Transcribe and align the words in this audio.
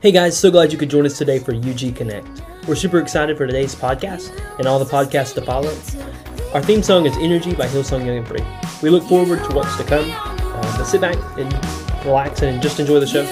Hey 0.00 0.12
guys, 0.12 0.38
so 0.38 0.48
glad 0.48 0.70
you 0.70 0.78
could 0.78 0.90
join 0.90 1.06
us 1.06 1.18
today 1.18 1.40
for 1.40 1.52
UG 1.52 1.96
Connect. 1.96 2.24
We're 2.68 2.76
super 2.76 3.00
excited 3.00 3.36
for 3.36 3.48
today's 3.48 3.74
podcast 3.74 4.30
and 4.58 4.68
all 4.68 4.78
the 4.78 4.84
podcasts 4.84 5.34
to 5.34 5.42
follow. 5.42 5.76
Our 6.54 6.62
theme 6.62 6.84
song 6.84 7.04
is 7.04 7.16
Energy 7.16 7.52
by 7.52 7.66
Hillsong 7.66 8.06
Young 8.06 8.18
and 8.18 8.28
Free. 8.28 8.44
We 8.80 8.90
look 8.90 9.02
forward 9.08 9.42
to 9.42 9.56
what's 9.56 9.76
to 9.76 9.82
come, 9.82 10.08
uh, 10.12 10.78
but 10.78 10.84
sit 10.84 11.00
back 11.00 11.16
and 11.36 11.52
relax 12.04 12.42
and 12.42 12.62
just 12.62 12.78
enjoy 12.78 13.00
the 13.00 13.08
show. 13.08 13.24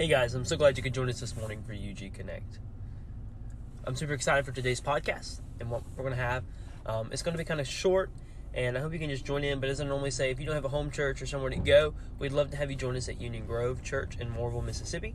Hey 0.00 0.08
guys, 0.08 0.32
I'm 0.32 0.46
so 0.46 0.56
glad 0.56 0.78
you 0.78 0.82
could 0.82 0.94
join 0.94 1.10
us 1.10 1.20
this 1.20 1.36
morning 1.36 1.62
for 1.62 1.74
UG 1.74 2.14
Connect. 2.14 2.58
I'm 3.84 3.94
super 3.94 4.14
excited 4.14 4.46
for 4.46 4.50
today's 4.50 4.80
podcast 4.80 5.42
and 5.60 5.70
what 5.70 5.82
we're 5.94 6.04
going 6.04 6.16
to 6.16 6.22
have. 6.22 6.42
Um, 6.86 7.10
it's 7.12 7.20
going 7.20 7.34
to 7.34 7.38
be 7.38 7.44
kind 7.44 7.60
of 7.60 7.68
short, 7.68 8.08
and 8.54 8.78
I 8.78 8.80
hope 8.80 8.94
you 8.94 8.98
can 8.98 9.10
just 9.10 9.26
join 9.26 9.44
in. 9.44 9.60
But 9.60 9.68
as 9.68 9.78
I 9.78 9.84
normally 9.84 10.10
say, 10.10 10.30
if 10.30 10.40
you 10.40 10.46
don't 10.46 10.54
have 10.54 10.64
a 10.64 10.70
home 10.70 10.90
church 10.90 11.20
or 11.20 11.26
somewhere 11.26 11.50
to 11.50 11.58
go, 11.58 11.92
we'd 12.18 12.32
love 12.32 12.50
to 12.52 12.56
have 12.56 12.70
you 12.70 12.78
join 12.78 12.96
us 12.96 13.10
at 13.10 13.20
Union 13.20 13.44
Grove 13.44 13.84
Church 13.84 14.16
in 14.18 14.32
Mooreville, 14.32 14.64
Mississippi. 14.64 15.14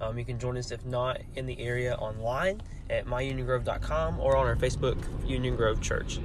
Um, 0.00 0.18
you 0.18 0.24
can 0.24 0.38
join 0.38 0.56
us 0.56 0.70
if 0.70 0.82
not 0.86 1.20
in 1.36 1.44
the 1.44 1.60
area 1.60 1.94
online 1.96 2.62
at 2.88 3.04
myuniongrove.com 3.04 4.18
or 4.18 4.38
on 4.38 4.46
our 4.46 4.56
Facebook, 4.56 4.96
Union 5.28 5.56
Grove 5.56 5.82
Church. 5.82 6.20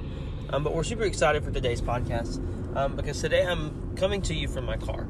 Um, 0.48 0.64
but 0.64 0.74
we're 0.74 0.82
super 0.82 1.02
excited 1.02 1.44
for 1.44 1.50
today's 1.50 1.82
podcast 1.82 2.38
um, 2.74 2.96
because 2.96 3.20
today 3.20 3.46
I'm 3.46 3.94
coming 3.98 4.22
to 4.22 4.34
you 4.34 4.48
from 4.48 4.64
my 4.64 4.78
car. 4.78 5.06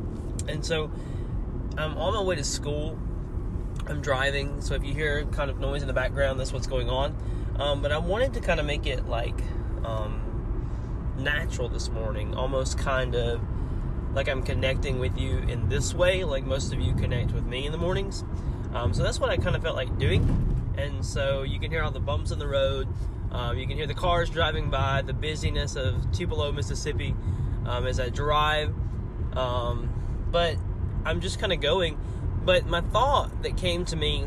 And 0.49 0.67
so 0.67 0.91
I'm 1.79 1.97
on 1.97 2.15
my 2.15 2.23
way 2.23 2.35
to 2.35 2.45
school. 2.45 2.99
I'm 3.87 4.03
driving, 4.03 4.61
so 4.61 4.75
if 4.75 4.85
you 4.85 4.93
hear 4.93 5.25
kind 5.27 5.51
of 5.51 5.61
noise 5.61 5.81
in 5.81 5.89
the 5.89 5.95
background, 5.95 6.39
that's 6.39 6.53
what's 6.53 6.67
going 6.67 6.91
on. 6.91 7.17
Um, 7.57 7.81
but 7.81 7.93
I 7.93 7.99
wanted 7.99 8.35
to 8.35 8.41
kind 8.41 8.59
of 8.61 8.67
make 8.67 8.87
it 8.87 9.09
like 9.09 9.41
um, 9.85 11.15
natural 11.17 11.69
this 11.69 11.89
morning, 11.89 12.35
almost 12.35 12.79
kind 12.79 13.15
of 13.15 13.41
like 14.13 14.29
I'm 14.29 14.43
connecting 14.43 14.99
with 14.99 15.17
you 15.17 15.39
in 15.39 15.69
this 15.69 15.95
way, 15.95 16.25
like 16.25 16.45
most 16.45 16.73
of 16.73 16.81
you 16.81 16.95
connect 16.95 17.33
with 17.33 17.45
me 17.45 17.67
in 17.67 17.73
the 17.73 17.79
mornings. 17.79 18.25
Um, 18.75 18.93
so 18.93 19.03
that's 19.03 19.21
what 19.21 19.31
I 19.31 19.37
kind 19.37 19.55
of 19.55 19.63
felt 19.63 19.77
like 19.77 19.99
doing. 19.99 20.75
And 20.77 21.05
so 21.05 21.43
you 21.43 21.61
can 21.61 21.71
hear 21.71 21.83
all 21.83 21.91
the 21.91 22.01
bumps 22.01 22.33
in 22.33 22.39
the 22.39 22.49
road. 22.49 22.89
Um, 23.31 23.57
you 23.57 23.67
can 23.67 23.77
hear 23.77 23.87
the 23.87 23.95
cars 23.95 24.31
driving 24.31 24.69
by, 24.69 25.03
the 25.03 25.13
busyness 25.13 25.77
of 25.77 26.11
Tupelo, 26.13 26.51
Mississippi, 26.51 27.15
um, 27.67 27.87
as 27.87 28.01
I 28.01 28.09
drive. 28.09 28.75
Um, 29.37 30.27
but 30.31 30.57
I'm 31.05 31.21
just 31.21 31.39
kind 31.39 31.53
of 31.53 31.61
going. 31.61 31.99
But 32.45 32.67
my 32.67 32.81
thought 32.81 33.43
that 33.43 33.57
came 33.57 33.85
to 33.87 33.97
me 33.97 34.27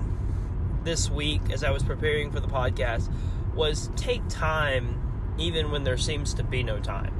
this 0.84 1.10
week 1.10 1.42
as 1.52 1.64
I 1.64 1.72
was 1.72 1.84
preparing 1.84 2.32
for 2.32 2.40
the 2.40 2.48
podcast 2.48 3.12
was 3.54 3.90
take 3.96 4.28
time 4.30 5.36
even 5.38 5.72
when 5.72 5.84
there 5.84 5.98
seems 5.98 6.34
to 6.36 6.44
be 6.44 6.64
no 6.64 6.80
time. 6.80 7.14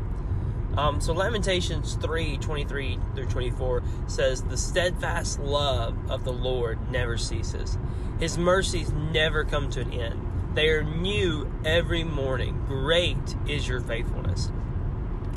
Um, 0.78 1.02
so 1.02 1.14
Lamentations 1.14 1.96
3 1.96 2.38
23 2.38 3.00
through 3.16 3.26
24 3.26 3.84
says, 4.08 4.44
The 4.44 4.58
steadfast 4.58 5.40
love 5.40 5.98
of 6.10 6.24
the 6.24 6.32
Lord 6.32 6.90
never 6.90 7.18
ceases, 7.18 7.78
His 8.20 8.38
mercies 8.38 8.92
never 8.92 9.44
come 9.44 9.70
to 9.72 9.82
an 9.82 9.92
end. 9.92 10.28
They 10.54 10.70
are 10.70 10.84
new 10.84 11.52
every 11.66 12.04
morning. 12.04 12.64
Great 12.68 13.36
is 13.48 13.68
your 13.68 13.82
faithfulness. 13.82 14.52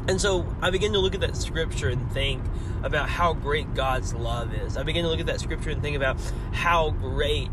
And 0.06 0.20
so 0.20 0.46
I 0.60 0.70
begin 0.70 0.92
to 0.92 0.98
look 0.98 1.14
at 1.14 1.20
that 1.22 1.36
scripture 1.36 1.88
and 1.88 2.10
think 2.12 2.42
about 2.82 3.08
how 3.08 3.32
great 3.32 3.74
God's 3.74 4.12
love 4.12 4.52
is. 4.54 4.76
I 4.76 4.82
begin 4.82 5.04
to 5.04 5.10
look 5.10 5.20
at 5.20 5.26
that 5.26 5.40
scripture 5.40 5.70
and 5.70 5.80
think 5.80 5.96
about 5.96 6.18
how 6.52 6.90
great 6.90 7.48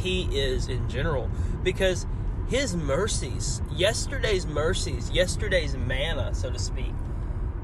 He 0.00 0.24
is 0.24 0.68
in 0.68 0.88
general. 0.88 1.28
Because 1.64 2.06
His 2.48 2.76
mercies, 2.76 3.60
yesterday's 3.72 4.46
mercies, 4.46 5.10
yesterday's 5.10 5.76
manna, 5.76 6.34
so 6.34 6.50
to 6.50 6.58
speak, 6.58 6.92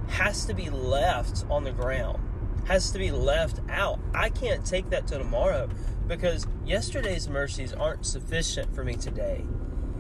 has 0.09 0.45
to 0.47 0.55
be 0.55 0.69
left 0.69 1.45
on 1.49 1.62
the 1.62 1.72
ground, 1.72 2.21
has 2.66 2.91
to 2.91 2.99
be 2.99 3.12
left 3.12 3.61
out. 3.71 4.01
I 4.15 4.31
can't 4.31 4.65
take 4.65 4.91
that 4.91 5.06
to 5.09 5.19
tomorrow 5.19 5.69
because 6.09 6.47
yesterday's 6.66 7.28
mercies 7.28 7.72
aren't 7.72 8.05
sufficient 8.05 8.75
for 8.75 8.84
me 8.84 8.95
today. 8.95 9.45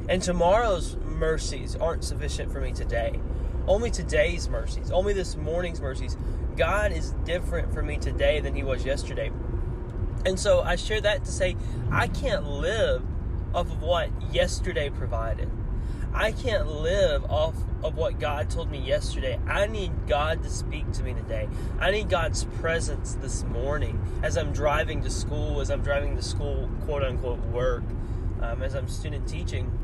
And 0.08 0.20
tomorrow's 0.20 0.96
mercies 0.96 1.76
aren't 1.76 2.04
sufficient 2.04 2.52
for 2.52 2.60
me 2.60 2.72
today. 2.72 3.18
Only 3.66 3.90
today's 3.90 4.48
mercies, 4.48 4.90
only 4.90 5.14
this 5.14 5.36
morning's 5.36 5.80
mercies. 5.80 6.16
God 6.56 6.92
is 6.92 7.10
different 7.24 7.72
for 7.72 7.82
me 7.82 7.96
today 7.96 8.40
than 8.40 8.54
He 8.54 8.62
was 8.62 8.84
yesterday. 8.84 9.32
And 10.26 10.38
so 10.38 10.62
I 10.62 10.76
share 10.76 11.00
that 11.00 11.24
to 11.24 11.32
say 11.32 11.56
I 11.90 12.08
can't 12.08 12.46
live 12.46 13.02
off 13.54 13.70
of 13.70 13.82
what 13.82 14.10
yesterday 14.32 14.90
provided. 14.90 15.50
I 16.12 16.32
can't 16.32 16.66
live 16.66 17.24
off 17.30 17.56
of 17.82 17.96
what 17.96 18.20
God 18.20 18.48
told 18.48 18.70
me 18.70 18.78
yesterday. 18.78 19.38
I 19.48 19.66
need 19.66 20.06
God 20.06 20.42
to 20.44 20.50
speak 20.50 20.90
to 20.92 21.02
me 21.02 21.12
today. 21.12 21.48
I 21.80 21.90
need 21.90 22.08
God's 22.08 22.44
presence 22.44 23.14
this 23.14 23.42
morning 23.44 24.00
as 24.22 24.36
I'm 24.36 24.52
driving 24.52 25.02
to 25.02 25.10
school, 25.10 25.60
as 25.60 25.70
I'm 25.70 25.82
driving 25.82 26.16
to 26.16 26.22
school, 26.22 26.70
quote 26.84 27.02
unquote, 27.02 27.40
work, 27.46 27.82
um, 28.40 28.62
as 28.62 28.74
I'm 28.74 28.88
student 28.88 29.26
teaching. 29.26 29.76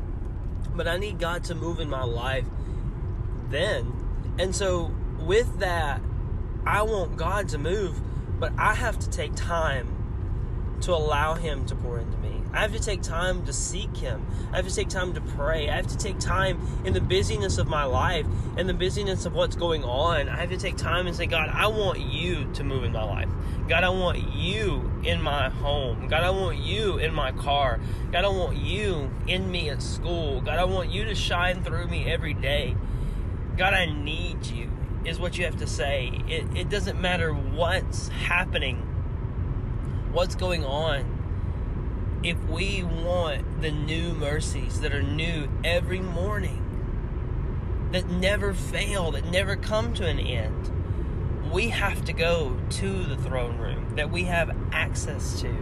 But 0.73 0.87
I 0.87 0.97
need 0.97 1.19
God 1.19 1.43
to 1.45 1.55
move 1.55 1.79
in 1.79 1.89
my 1.89 2.03
life 2.03 2.45
then. 3.51 3.93
And 4.39 4.55
so, 4.55 4.91
with 5.19 5.59
that, 5.59 6.01
I 6.65 6.81
want 6.83 7.17
God 7.17 7.49
to 7.49 7.57
move, 7.57 7.99
but 8.39 8.53
I 8.57 8.75
have 8.75 8.99
to 8.99 9.09
take 9.09 9.35
time 9.35 9.97
to 10.81 10.93
allow 10.93 11.35
Him 11.35 11.65
to 11.67 11.75
pour 11.75 11.99
into 11.99 12.17
me. 12.17 12.41
I 12.53 12.61
have 12.61 12.73
to 12.73 12.79
take 12.79 13.01
time 13.01 13.45
to 13.45 13.53
seek 13.53 13.95
Him. 13.97 14.25
I 14.51 14.57
have 14.57 14.67
to 14.67 14.75
take 14.75 14.89
time 14.89 15.13
to 15.13 15.21
pray. 15.21 15.69
I 15.69 15.75
have 15.75 15.87
to 15.87 15.97
take 15.97 16.19
time 16.19 16.59
in 16.83 16.93
the 16.93 17.01
busyness 17.01 17.57
of 17.57 17.67
my 17.67 17.83
life 17.85 18.25
and 18.57 18.67
the 18.67 18.73
busyness 18.73 19.25
of 19.25 19.33
what's 19.33 19.55
going 19.55 19.83
on. 19.83 20.27
I 20.27 20.37
have 20.37 20.49
to 20.49 20.57
take 20.57 20.75
time 20.75 21.07
and 21.07 21.15
say, 21.15 21.27
God, 21.27 21.49
I 21.49 21.67
want 21.67 21.99
you 21.99 22.51
to 22.53 22.63
move 22.63 22.83
in 22.83 22.91
my 22.91 23.03
life. 23.03 23.29
God, 23.69 23.83
I 23.83 23.89
want 23.89 24.33
you 24.33 24.91
in 25.03 25.21
my 25.21 25.49
home. 25.49 26.07
God, 26.09 26.23
I 26.23 26.29
want 26.29 26.57
you 26.57 26.97
in 26.97 27.13
my 27.13 27.31
car. 27.31 27.79
God, 28.11 28.25
I 28.25 28.27
want 28.27 28.57
you 28.57 29.09
in 29.27 29.49
me 29.49 29.69
at 29.69 29.81
school. 29.81 30.41
God, 30.41 30.59
I 30.59 30.65
want 30.65 30.89
you 30.89 31.05
to 31.05 31.15
shine 31.15 31.63
through 31.63 31.87
me 31.87 32.11
every 32.11 32.33
day. 32.33 32.75
God, 33.61 33.75
I 33.75 33.85
need 33.85 34.47
you, 34.47 34.71
is 35.05 35.19
what 35.19 35.37
you 35.37 35.45
have 35.45 35.57
to 35.57 35.67
say. 35.67 36.19
It, 36.27 36.45
it 36.57 36.69
doesn't 36.71 36.99
matter 36.99 37.31
what's 37.31 38.07
happening, 38.07 38.77
what's 40.11 40.33
going 40.33 40.65
on. 40.65 42.19
If 42.23 42.43
we 42.45 42.81
want 42.81 43.61
the 43.61 43.69
new 43.69 44.13
mercies 44.13 44.81
that 44.81 44.95
are 44.95 45.03
new 45.03 45.47
every 45.63 45.99
morning, 45.99 47.89
that 47.91 48.09
never 48.09 48.55
fail, 48.55 49.11
that 49.11 49.25
never 49.25 49.55
come 49.55 49.93
to 49.93 50.07
an 50.07 50.17
end, 50.17 51.51
we 51.51 51.69
have 51.69 52.03
to 52.05 52.13
go 52.13 52.57
to 52.67 53.03
the 53.03 53.15
throne 53.15 53.59
room 53.59 53.95
that 53.95 54.09
we 54.09 54.23
have 54.23 54.57
access 54.71 55.39
to 55.41 55.55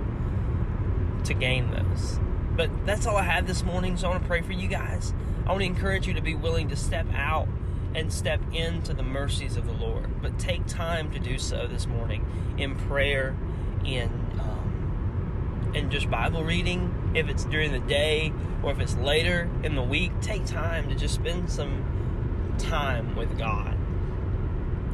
to 1.26 1.34
gain 1.34 1.70
those. 1.72 2.18
But 2.56 2.70
that's 2.86 3.06
all 3.06 3.18
I 3.18 3.24
have 3.24 3.46
this 3.46 3.66
morning, 3.66 3.98
so 3.98 4.08
I 4.08 4.12
want 4.12 4.24
to 4.24 4.28
pray 4.30 4.42
for 4.42 4.54
you 4.54 4.70
guys. 4.70 5.14
I 5.46 5.50
want 5.50 5.64
to 5.64 5.66
encourage 5.66 6.08
you 6.08 6.14
to 6.14 6.22
be 6.22 6.34
willing 6.34 6.70
to 6.70 6.78
step 6.78 7.06
out 7.14 7.50
and 7.96 8.12
step 8.12 8.42
into 8.54 8.94
the 8.94 9.04
mercies 9.04 9.58
of 9.58 9.66
the 9.66 9.74
Lord. 9.74 10.22
But 10.22 10.38
take 10.40 10.66
time 10.68 11.12
to 11.12 11.20
do 11.20 11.38
so 11.38 11.68
this 11.68 11.88
morning 11.88 12.26
in 12.58 12.76
prayer, 12.76 13.36
in 13.84 14.10
um, 14.40 15.72
in 15.74 15.90
just 15.90 16.10
Bible 16.10 16.44
reading. 16.44 17.12
If 17.16 17.28
it's 17.28 17.46
during 17.46 17.72
the 17.72 17.80
day 17.80 18.32
or 18.64 18.72
if 18.72 18.80
it's 18.80 18.96
later 18.98 19.50
in 19.64 19.76
the 19.76 19.84
week, 19.84 20.12
take 20.22 20.46
time 20.46 20.90
to 20.90 20.96
just 20.96 21.16
spend 21.16 21.50
some 21.50 22.56
time 22.58 23.16
with 23.16 23.38
God. 23.38 23.78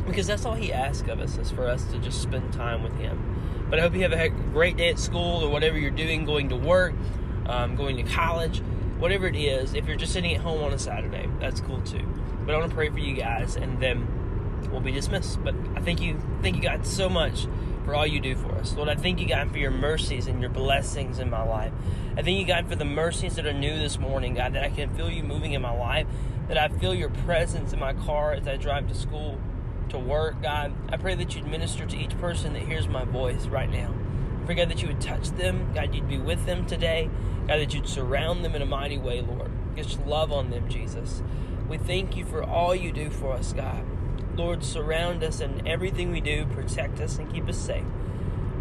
Because 0.05 0.27
that's 0.27 0.45
all 0.45 0.53
He 0.53 0.71
asks 0.71 1.09
of 1.09 1.19
us 1.19 1.37
is 1.37 1.51
for 1.51 1.67
us 1.67 1.83
to 1.85 1.97
just 1.97 2.21
spend 2.21 2.53
time 2.53 2.83
with 2.83 2.95
Him. 2.97 3.65
But 3.69 3.79
I 3.79 3.81
hope 3.81 3.95
you 3.95 4.03
have 4.03 4.13
a 4.13 4.29
great 4.29 4.77
day 4.77 4.89
at 4.89 4.99
school 4.99 5.43
or 5.43 5.49
whatever 5.49 5.77
you're 5.77 5.89
doing, 5.89 6.25
going 6.25 6.49
to 6.49 6.55
work, 6.55 6.93
um, 7.47 7.75
going 7.75 7.97
to 7.97 8.03
college, 8.03 8.61
whatever 8.99 9.27
it 9.27 9.35
is. 9.35 9.73
If 9.73 9.87
you're 9.87 9.97
just 9.97 10.13
sitting 10.13 10.33
at 10.33 10.41
home 10.41 10.63
on 10.63 10.73
a 10.73 10.79
Saturday, 10.79 11.29
that's 11.39 11.61
cool 11.61 11.81
too. 11.81 12.07
But 12.45 12.55
I 12.55 12.57
want 12.57 12.69
to 12.69 12.75
pray 12.75 12.89
for 12.89 12.99
you 12.99 13.15
guys, 13.15 13.55
and 13.55 13.81
then 13.81 14.07
we'll 14.71 14.81
be 14.81 14.91
dismissed. 14.91 15.43
But 15.43 15.55
I 15.75 15.81
thank 15.81 16.01
you, 16.01 16.21
thank 16.41 16.55
you 16.55 16.61
God 16.61 16.85
so 16.85 17.09
much 17.09 17.47
for 17.85 17.93
all 17.93 18.05
you 18.05 18.19
do 18.19 18.35
for 18.35 18.51
us, 18.53 18.75
Lord. 18.75 18.89
I 18.89 18.95
thank 18.95 19.19
you 19.19 19.27
God 19.27 19.51
for 19.51 19.57
your 19.57 19.71
mercies 19.71 20.27
and 20.27 20.41
your 20.41 20.49
blessings 20.49 21.19
in 21.19 21.29
my 21.29 21.43
life. 21.43 21.71
I 22.17 22.21
thank 22.21 22.39
you 22.39 22.45
God 22.45 22.67
for 22.67 22.75
the 22.75 22.85
mercies 22.85 23.35
that 23.35 23.45
are 23.45 23.53
new 23.53 23.77
this 23.77 23.99
morning, 23.99 24.33
God, 24.33 24.53
that 24.53 24.63
I 24.63 24.69
can 24.69 24.93
feel 24.95 25.09
you 25.09 25.23
moving 25.23 25.53
in 25.53 25.61
my 25.61 25.77
life, 25.77 26.07
that 26.47 26.57
I 26.57 26.67
feel 26.67 26.95
your 26.95 27.09
presence 27.09 27.73
in 27.73 27.79
my 27.79 27.93
car 27.93 28.33
as 28.33 28.47
I 28.47 28.57
drive 28.57 28.87
to 28.87 28.95
school, 28.95 29.39
to 29.89 29.99
work, 29.99 30.41
God. 30.41 30.73
I 30.89 30.97
pray 30.97 31.15
that 31.15 31.35
you'd 31.35 31.47
minister 31.47 31.85
to 31.85 31.97
each 31.97 32.17
person 32.19 32.53
that 32.53 32.63
hears 32.63 32.87
my 32.87 33.03
voice 33.03 33.45
right 33.47 33.69
now. 33.69 33.93
Pray, 34.45 34.55
God, 34.55 34.69
that 34.69 34.81
you 34.81 34.87
would 34.87 35.01
touch 35.01 35.29
them. 35.31 35.71
God, 35.73 35.95
you'd 35.95 36.07
be 36.07 36.17
with 36.17 36.45
them 36.45 36.65
today. 36.65 37.09
God, 37.47 37.57
that 37.57 37.73
you'd 37.73 37.87
surround 37.87 38.45
them 38.45 38.55
in 38.55 38.61
a 38.61 38.65
mighty 38.65 38.97
way, 38.97 39.21
Lord. 39.21 39.51
Just 39.75 40.05
love 40.05 40.31
on 40.31 40.51
them, 40.51 40.69
Jesus. 40.69 41.23
We 41.67 41.77
thank 41.77 42.15
you 42.15 42.25
for 42.25 42.43
all 42.43 42.75
you 42.75 42.91
do 42.91 43.09
for 43.09 43.33
us, 43.33 43.53
God. 43.53 43.83
Lord, 44.35 44.63
surround 44.63 45.23
us 45.23 45.39
in 45.39 45.67
everything 45.67 46.11
we 46.11 46.21
do, 46.21 46.45
protect 46.45 46.99
us, 46.99 47.17
and 47.17 47.33
keep 47.33 47.47
us 47.47 47.57
safe. 47.57 47.85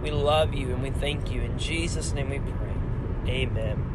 We 0.03 0.11
love 0.11 0.55
you 0.55 0.73
and 0.73 0.83
we 0.83 0.91
thank 0.91 1.31
you. 1.31 1.43
In 1.43 1.59
Jesus' 1.59 2.13
name 2.13 2.31
we 2.31 2.39
pray. 2.39 3.33
Amen. 3.33 3.94